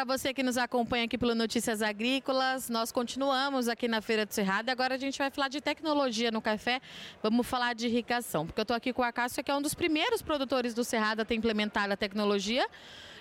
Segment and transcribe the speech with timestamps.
[0.00, 2.70] para você que nos acompanha aqui pelo Notícias Agrícolas.
[2.70, 6.40] Nós continuamos aqui na Feira do Cerrado agora a gente vai falar de tecnologia no
[6.40, 6.80] café.
[7.22, 9.74] Vamos falar de irrigação, porque eu estou aqui com o Acácio, que é um dos
[9.74, 12.66] primeiros produtores do Cerrado a ter implementado a tecnologia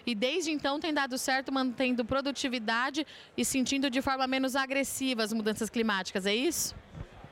[0.06, 3.06] e desde então tem dado certo, mantendo produtividade
[3.36, 6.74] e sentindo de forma menos agressiva as mudanças climáticas, é isso?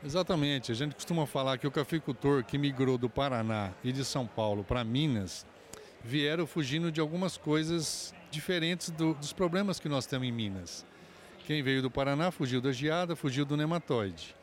[0.04, 0.74] Exatamente.
[0.74, 4.66] A gente costuma falar que o cafeicultor que migrou do Paraná e de São Paulo
[4.66, 5.46] para Minas
[6.04, 10.86] vieram fugindo de algumas coisas diferentes do, dos problemas que nós temos em Minas.
[11.46, 14.36] Quem veio do Paraná fugiu da geada, fugiu do nematóide.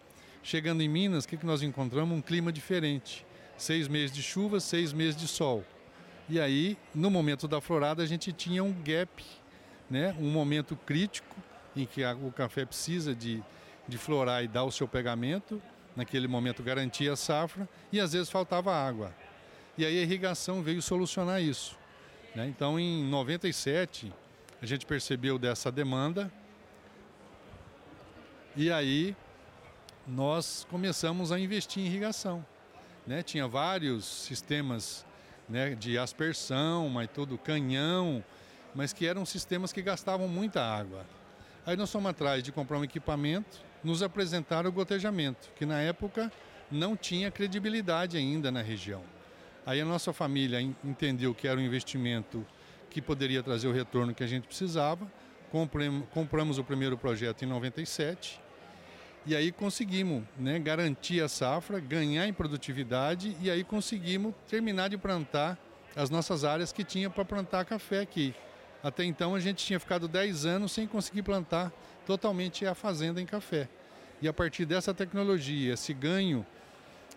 [0.42, 2.16] Chegando em Minas, o que, que nós encontramos?
[2.16, 3.24] Um clima diferente.
[3.56, 5.64] Seis meses de chuva, seis meses de sol.
[6.28, 9.22] E aí, no momento da florada, a gente tinha um gap,
[9.90, 10.16] né?
[10.18, 11.36] um momento crítico
[11.76, 13.42] em que a, o café precisa de,
[13.86, 15.60] de florar e dar o seu pegamento,
[15.94, 19.14] naquele momento garantia a safra, e às vezes faltava água.
[19.76, 21.76] E aí a irrigação veio solucionar isso.
[22.34, 22.46] Né?
[22.48, 24.12] Então, em 97,
[24.60, 26.32] a gente percebeu dessa demanda,
[28.56, 29.16] e aí
[30.06, 32.44] nós começamos a investir em irrigação.
[33.06, 33.22] Né?
[33.22, 35.04] Tinha vários sistemas
[35.48, 38.24] né, de aspersão, mas tudo canhão,
[38.74, 41.06] mas que eram sistemas que gastavam muita água.
[41.66, 46.32] Aí nós fomos atrás de comprar um equipamento, nos apresentaram o gotejamento, que na época
[46.70, 49.02] não tinha credibilidade ainda na região.
[49.66, 52.44] Aí a nossa família entendeu que era um investimento
[52.90, 55.10] que poderia trazer o retorno que a gente precisava.
[56.10, 58.40] Compramos o primeiro projeto em 97
[59.26, 64.98] e aí conseguimos né, garantir a safra, ganhar em produtividade e aí conseguimos terminar de
[64.98, 65.58] plantar
[65.96, 68.34] as nossas áreas que tinha para plantar café aqui.
[68.82, 71.72] Até então a gente tinha ficado 10 anos sem conseguir plantar
[72.04, 73.66] totalmente a fazenda em café.
[74.20, 76.44] E a partir dessa tecnologia, esse ganho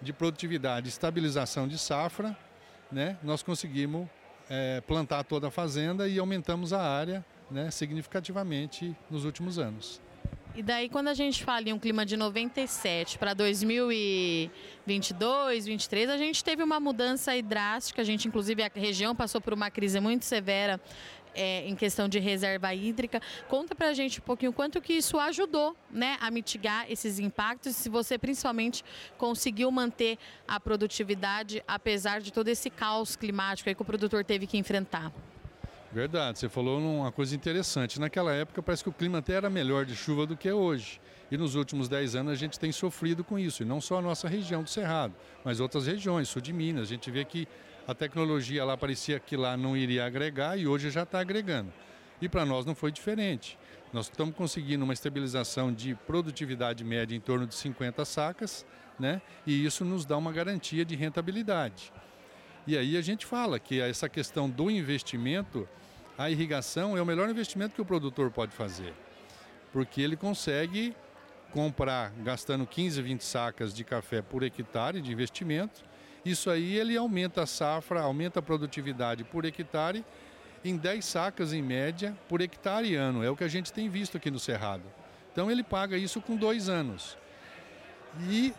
[0.01, 2.37] de produtividade, estabilização de safra,
[2.91, 4.07] né, nós conseguimos
[4.49, 10.01] é, plantar toda a fazenda e aumentamos a área né, significativamente nos últimos anos.
[10.57, 16.17] E daí, quando a gente fala em um clima de 97 para 2022, 2023, a
[16.17, 18.01] gente teve uma mudança drástica.
[18.01, 20.81] A gente, inclusive, a região passou por uma crise muito severa
[21.37, 23.21] é, em questão de reserva hídrica.
[23.47, 27.75] Conta para a gente um pouquinho quanto que isso ajudou né, a mitigar esses impactos,
[27.75, 28.83] se você principalmente
[29.17, 34.57] conseguiu manter a produtividade apesar de todo esse caos climático que o produtor teve que
[34.57, 35.11] enfrentar.
[35.91, 37.99] Verdade, você falou uma coisa interessante.
[37.99, 40.99] Naquela época parece que o clima até era melhor de chuva do que é hoje.
[41.31, 43.63] E nos últimos 10 anos a gente tem sofrido com isso.
[43.63, 46.83] E não só a nossa região do Cerrado, mas outras regiões, sul de Minas.
[46.83, 47.47] A gente vê que
[47.87, 51.71] a tecnologia lá parecia que lá não iria agregar e hoje já está agregando.
[52.21, 53.57] E para nós não foi diferente.
[53.93, 58.65] Nós estamos conseguindo uma estabilização de produtividade média em torno de 50 sacas,
[58.99, 59.21] né?
[59.45, 61.93] E isso nos dá uma garantia de rentabilidade.
[62.65, 65.65] E aí a gente fala que essa questão do investimento,
[66.17, 68.93] a irrigação é o melhor investimento que o produtor pode fazer.
[69.71, 70.93] Porque ele consegue
[71.51, 75.86] comprar gastando 15, 20 sacas de café por hectare de investimento.
[76.27, 80.03] Isso aí ele aumenta a safra, aumenta a produtividade por hectare
[80.61, 83.23] em 10 sacas em média por hectare ano.
[83.23, 84.83] É o que a gente tem visto aqui no Cerrado.
[85.31, 87.17] Então ele paga isso com dois anos.
[88.29, 88.53] E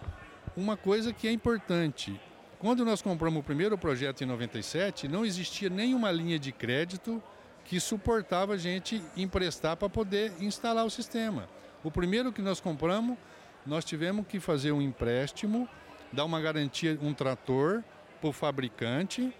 [0.56, 2.18] uma coisa que é importante,
[2.58, 7.22] quando nós compramos o primeiro projeto em 97, não existia nenhuma linha de crédito
[7.66, 11.46] que suportava a gente emprestar para poder instalar o sistema.
[11.84, 13.18] O primeiro que nós compramos,
[13.66, 15.68] nós tivemos que fazer um empréstimo,
[16.12, 17.82] dar uma garantia, um trator
[18.20, 19.32] para o fabricante,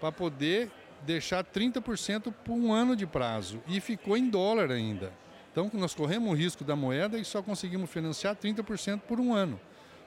[0.00, 0.70] para poder
[1.04, 3.60] deixar 30% por um ano de prazo.
[3.66, 5.12] E ficou em dólar ainda.
[5.50, 9.58] Então nós corremos o risco da moeda e só conseguimos financiar 30% por um ano.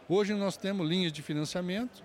[0.08, 2.04] Hoje nós temos linhas de financiamento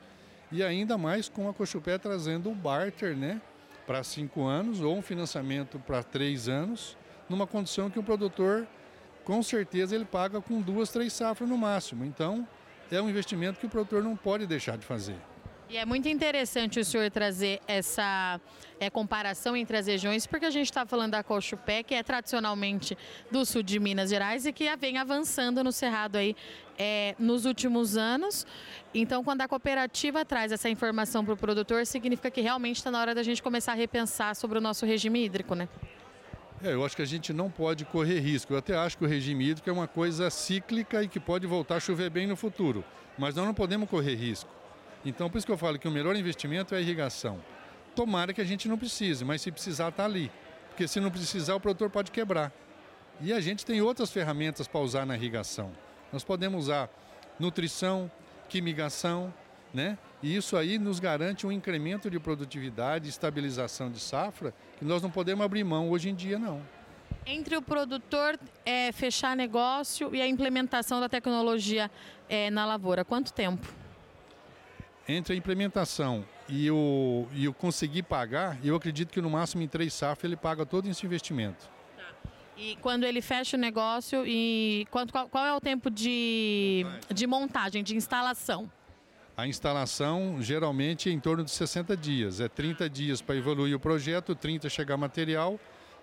[0.51, 3.41] e ainda mais com a Cochupé trazendo o barter, né?
[3.87, 6.97] Para cinco anos ou um financiamento para três anos,
[7.29, 8.67] numa condição que o produtor,
[9.25, 12.05] com certeza, ele paga com duas, três safras no máximo.
[12.05, 12.47] Então,
[12.91, 15.17] é um investimento que o produtor não pode deixar de fazer.
[15.69, 18.41] E é muito interessante o senhor trazer essa
[18.79, 22.97] é, comparação entre as regiões, porque a gente está falando da Cochupé, que é tradicionalmente
[23.33, 26.37] do sul de Minas Gerais e que vem avançando no Cerrado aí
[26.79, 28.47] é, nos últimos anos.
[28.95, 33.01] Então, quando a cooperativa traz essa informação para o produtor, significa que realmente está na
[33.01, 35.69] hora da gente começar a repensar sobre o nosso regime hídrico, né?
[36.67, 38.53] É, eu acho que a gente não pode correr risco.
[38.53, 41.77] Eu até acho que o regime hídrico é uma coisa cíclica e que pode voltar
[41.77, 42.85] a chover bem no futuro.
[43.17, 44.51] Mas nós não podemos correr risco.
[45.05, 47.39] Então, por isso que eu falo que o melhor investimento é a irrigação.
[47.95, 50.29] Tomara que a gente não precise, mas se precisar, está ali.
[50.71, 52.53] Porque se não precisar, o produtor pode quebrar.
[53.21, 55.71] E a gente tem outras ferramentas para usar na irrigação.
[56.13, 56.91] Nós podemos usar
[57.39, 58.11] nutrição,
[58.49, 59.33] quimigação,
[59.73, 59.97] né?
[60.23, 65.11] E isso aí nos garante um incremento de produtividade, estabilização de safra, que nós não
[65.11, 66.63] podemos abrir mão hoje em dia, não.
[67.25, 71.91] Entre o produtor é, fechar negócio e a implementação da tecnologia
[72.29, 73.67] é, na lavoura, quanto tempo?
[75.09, 79.69] Entre a implementação e o, e o conseguir pagar, eu acredito que no máximo em
[79.69, 81.69] três safras ele paga todo esse investimento.
[82.57, 87.85] E quando ele fecha o negócio, e qual, qual é o tempo de, de montagem,
[87.85, 88.71] de instalação?
[89.37, 92.41] A instalação geralmente é em torno de 60 dias.
[92.41, 95.61] É 30 dias para evoluir o projeto, 30 chegar material,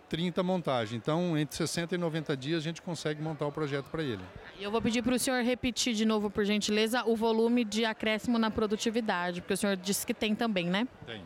[0.08, 0.98] 30 montagem.
[0.98, 4.22] Então, entre 60 e 90 dias a gente consegue montar o projeto para ele.
[4.60, 8.38] Eu vou pedir para o senhor repetir de novo, por gentileza, o volume de acréscimo
[8.38, 10.88] na produtividade, porque o senhor disse que tem também, né?
[11.08, 11.24] Tem.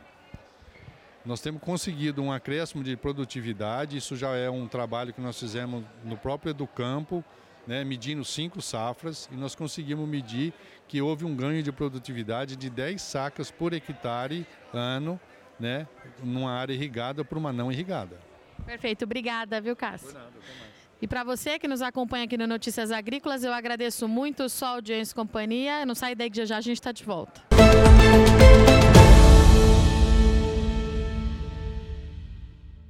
[1.26, 5.84] Nós temos conseguido um acréscimo de produtividade, isso já é um trabalho que nós fizemos
[6.06, 7.22] no próprio Educampo,
[7.68, 10.54] né, medindo cinco safras, e nós conseguimos medir
[10.88, 15.20] que houve um ganho de produtividade de 10 sacas por hectare ano,
[15.60, 15.88] né,
[16.24, 18.18] numa área irrigada para uma não irrigada.
[18.66, 20.18] Perfeito, obrigada, viu, Cássio?
[21.00, 25.14] E para você que nos acompanha aqui no Notícias Agrícolas, eu agradeço muito só audiência
[25.14, 25.86] e companhia.
[25.86, 27.44] Não sai daí que já já a gente está de volta.